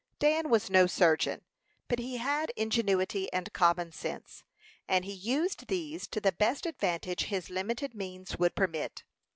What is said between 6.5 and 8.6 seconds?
advantage his limited means would